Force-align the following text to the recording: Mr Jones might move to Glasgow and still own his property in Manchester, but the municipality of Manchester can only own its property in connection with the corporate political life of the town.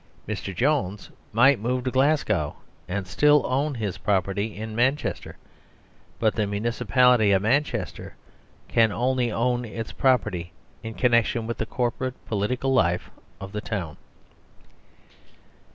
Mr 0.27 0.55
Jones 0.55 1.11
might 1.31 1.59
move 1.59 1.83
to 1.83 1.91
Glasgow 1.91 2.55
and 2.87 3.05
still 3.05 3.45
own 3.45 3.75
his 3.75 3.99
property 3.99 4.57
in 4.57 4.75
Manchester, 4.75 5.37
but 6.17 6.33
the 6.33 6.47
municipality 6.47 7.31
of 7.31 7.43
Manchester 7.43 8.15
can 8.67 8.91
only 8.91 9.31
own 9.31 9.63
its 9.63 9.91
property 9.91 10.53
in 10.81 10.95
connection 10.95 11.45
with 11.45 11.59
the 11.59 11.67
corporate 11.67 12.15
political 12.25 12.73
life 12.73 13.11
of 13.39 13.51
the 13.51 13.61
town. 13.61 13.95